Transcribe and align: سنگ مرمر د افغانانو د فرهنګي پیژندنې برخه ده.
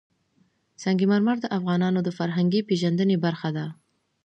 سنگ 0.83 0.99
مرمر 1.11 1.37
د 1.41 1.45
افغانانو 1.57 1.99
د 2.03 2.09
فرهنګي 2.17 2.61
پیژندنې 2.69 3.17
برخه 3.25 3.49
ده. 3.57 3.65